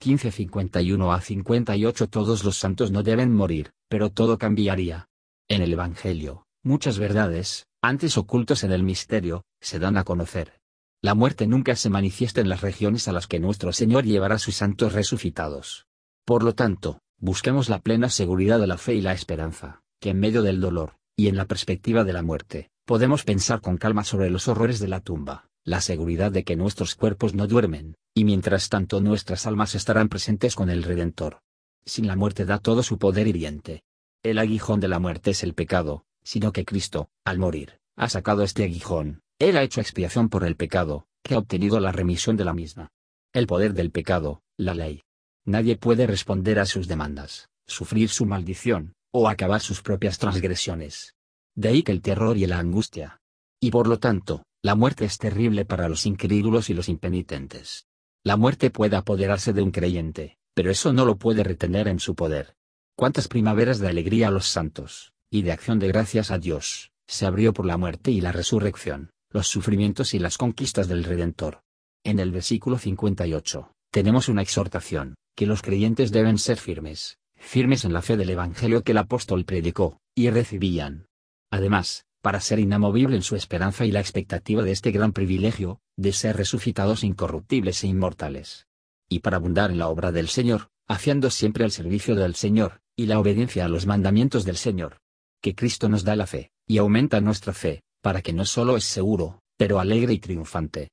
1551 0.05 1.13
a 1.13 1.21
58 1.21 2.09
Todos 2.09 2.45
los 2.45 2.59
santos 2.59 2.91
no 2.91 3.03
deben 3.03 3.33
morir, 3.33 3.73
pero 3.89 4.11
todo 4.11 4.39
cambiaría. 4.39 5.09
En 5.49 5.63
el 5.63 5.73
Evangelio, 5.73 6.47
muchas 6.63 6.99
verdades, 6.99 7.67
antes 7.83 8.19
ocultos 8.19 8.65
en 8.65 8.73
el 8.73 8.83
misterio, 8.83 9.45
se 9.61 9.79
dan 9.79 9.97
a 9.97 10.05
conocer. 10.05 10.61
La 11.03 11.15
muerte 11.15 11.47
nunca 11.47 11.77
se 11.77 11.91
manifiesta 11.91 12.41
en 12.41 12.49
las 12.49 12.63
regiones 12.63 13.09
a 13.09 13.13
las 13.13 13.27
que 13.27 13.41
nuestro 13.41 13.73
Señor 13.73 14.05
llevará 14.05 14.39
sus 14.39 14.57
santos 14.57 14.93
resucitados. 14.95 15.87
Por 16.25 16.43
lo 16.43 16.55
tanto, 16.55 17.01
busquemos 17.19 17.69
la 17.69 17.81
plena 17.81 18.09
seguridad 18.09 18.59
de 18.59 18.67
la 18.67 18.79
fe 18.79 18.95
y 18.95 19.01
la 19.01 19.13
esperanza, 19.13 19.83
que 20.01 20.11
en 20.11 20.21
medio 20.21 20.43
del 20.43 20.61
dolor, 20.61 20.97
y 21.17 21.29
en 21.29 21.37
la 21.37 21.47
perspectiva 21.47 22.05
de 22.05 22.13
la 22.13 22.23
muerte, 22.23 22.71
podemos 22.85 23.25
pensar 23.25 23.61
con 23.61 23.77
calma 23.77 24.05
sobre 24.05 24.31
los 24.31 24.49
horrores 24.49 24.79
de 24.79 24.89
la 24.89 25.01
tumba, 25.01 25.49
la 25.65 25.81
seguridad 25.81 26.31
de 26.31 26.45
que 26.45 26.57
nuestros 26.57 26.95
cuerpos 26.95 27.35
no 27.35 27.47
duermen, 27.47 27.97
y 28.15 28.25
mientras 28.25 28.69
tanto 28.69 29.01
nuestras 29.01 29.47
almas 29.47 29.75
estarán 29.75 30.09
presentes 30.09 30.55
con 30.55 30.71
el 30.71 30.83
Redentor. 30.83 31.41
Sin 31.87 32.07
la 32.07 32.17
muerte 32.17 32.45
da 32.45 32.59
todo 32.59 32.83
su 32.83 32.99
poder 32.99 33.27
hiriente. 33.27 33.83
El 34.23 34.39
aguijón 34.39 34.81
de 34.81 34.89
la 34.89 34.99
muerte 34.99 35.31
es 35.31 35.43
el 35.43 35.55
pecado, 35.55 36.05
sino 36.23 36.53
que 36.53 36.65
Cristo, 36.65 37.09
al 37.25 37.39
morir, 37.39 37.79
ha 37.97 38.09
sacado 38.09 38.43
este 38.43 38.65
aguijón, 38.65 39.23
Él 39.39 39.57
ha 39.57 39.63
hecho 39.63 39.81
expiación 39.81 40.29
por 40.29 40.45
el 40.45 40.57
pecado, 40.57 41.07
que 41.23 41.35
ha 41.35 41.39
obtenido 41.39 41.81
la 41.81 41.93
remisión 41.93 42.37
de 42.37 42.45
la 42.45 42.55
misma. 42.55 42.91
El 43.33 43.47
poder 43.47 43.75
del 43.75 43.91
pecado, 43.91 44.43
la 44.57 44.75
ley. 44.75 45.03
Nadie 45.47 45.77
puede 45.77 46.07
responder 46.07 46.59
a 46.59 46.67
sus 46.67 46.89
demandas, 46.89 47.49
sufrir 47.67 48.09
su 48.09 48.25
maldición, 48.25 48.95
o 49.13 49.29
acabar 49.29 49.61
sus 49.61 49.83
propias 49.83 50.19
transgresiones. 50.19 51.15
De 51.55 51.69
ahí 51.69 51.83
que 51.83 51.93
el 51.93 52.01
terror 52.01 52.37
y 52.37 52.47
la 52.47 52.59
angustia. 52.59 53.21
Y 53.61 53.71
por 53.71 53.87
lo 53.87 53.99
tanto, 53.99 54.45
la 54.63 54.75
muerte 54.75 55.05
es 55.05 55.19
terrible 55.19 55.65
para 55.65 55.89
los 55.89 56.07
incrédulos 56.07 56.71
y 56.71 56.75
los 56.75 56.89
impenitentes. 56.89 57.87
La 58.25 58.37
muerte 58.37 58.71
puede 58.71 58.97
apoderarse 58.97 59.53
de 59.53 59.61
un 59.61 59.71
creyente, 59.71 60.39
pero 60.55 60.71
eso 60.71 60.93
no 60.93 61.05
lo 61.05 61.17
puede 61.17 61.45
retener 61.45 61.89
en 61.89 62.01
su 62.01 62.15
poder. 62.15 62.57
Cuántas 62.97 63.29
primaveras 63.29 63.79
de 63.79 63.89
alegría 63.89 64.29
a 64.29 64.31
los 64.31 64.47
santos, 64.47 65.13
y 65.31 65.43
de 65.43 65.53
acción 65.53 65.79
de 65.79 65.89
gracias 65.89 66.31
a 66.31 66.39
Dios, 66.39 66.91
se 67.07 67.27
abrió 67.27 67.53
por 67.53 67.67
la 67.67 67.77
muerte 67.77 68.11
y 68.11 68.21
la 68.23 68.33
resurrección, 68.33 69.11
los 69.31 69.49
sufrimientos 69.49 70.15
y 70.15 70.19
las 70.19 70.39
conquistas 70.39 70.89
del 70.89 71.05
Redentor. 71.05 71.61
En 72.03 72.19
el 72.19 72.31
versículo 72.33 72.79
58, 72.79 73.73
tenemos 73.91 74.29
una 74.29 74.43
exhortación, 74.43 75.17
que 75.35 75.47
los 75.47 75.63
creyentes 75.63 76.13
deben 76.13 76.39
ser 76.39 76.59
firmes, 76.59 77.19
firmes 77.37 77.85
en 77.85 77.93
la 77.93 78.03
fe 78.03 78.17
del 78.17 78.31
Evangelio 78.31 78.83
que 78.83 78.93
el 78.93 78.99
apóstol 78.99 79.45
predicó, 79.45 80.01
y 80.15 80.31
recibían. 80.31 81.07
Además, 81.51 82.07
para 82.23 82.41
ser 82.41 82.59
inamovible 82.59 83.17
en 83.17 83.23
su 83.23 83.37
esperanza 83.37 83.85
y 83.85 83.91
la 83.91 84.01
expectativa 84.01 84.63
de 84.63 84.73
este 84.73 84.93
gran 84.93 85.13
privilegio, 85.13 85.81
de 85.97 86.13
ser 86.13 86.37
resucitados 86.37 87.05
incorruptibles 87.05 87.85
e 87.85 87.89
inmortales. 87.89 88.67
Y 89.09 89.19
para 89.19 89.37
abundar 89.37 89.71
en 89.71 89.79
la 89.79 89.89
obra 89.89 90.11
del 90.11 90.29
Señor, 90.29 90.69
haciendo 90.89 91.31
siempre 91.31 91.65
al 91.65 91.71
servicio 91.71 92.15
del 92.15 92.35
Señor, 92.35 92.81
y 92.97 93.07
la 93.07 93.19
obediencia 93.19 93.65
a 93.65 93.69
los 93.69 93.87
mandamientos 93.87 94.45
del 94.45 94.57
Señor. 94.57 94.99
Que 95.43 95.55
Cristo 95.55 95.89
nos 95.89 96.05
da 96.05 96.17
la 96.17 96.27
fe, 96.27 96.53
y 96.67 96.79
aumenta 96.79 97.21
nuestra 97.21 97.53
fe, 97.53 97.83
para 98.01 98.23
que 98.23 98.33
no 98.33 98.45
solo 98.45 98.77
es 98.77 98.85
seguro, 98.85 99.43
pero 99.57 99.79
alegre 99.79 100.15
y 100.15 100.19
triunfante. 100.19 100.91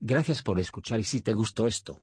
Gracias 0.00 0.42
por 0.42 0.58
escuchar 0.60 1.00
y 1.00 1.04
si 1.04 1.20
te 1.20 1.32
gustó 1.32 1.66
esto, 1.66 2.02